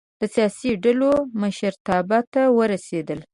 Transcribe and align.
د 0.19 0.21
سیاسي 0.35 0.71
ډلو 0.83 1.11
مشرتابه 1.41 2.19
ته 2.33 2.41
ورسېدل. 2.57 3.19